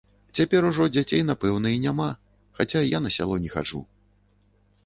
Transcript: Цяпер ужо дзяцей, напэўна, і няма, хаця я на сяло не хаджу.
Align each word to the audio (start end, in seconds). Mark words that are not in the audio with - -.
Цяпер 0.37 0.61
ужо 0.69 0.87
дзяцей, 0.95 1.21
напэўна, 1.27 1.67
і 1.75 1.81
няма, 1.85 2.09
хаця 2.61 2.81
я 2.97 3.03
на 3.07 3.15
сяло 3.19 3.39
не 3.45 3.49
хаджу. 3.57 3.87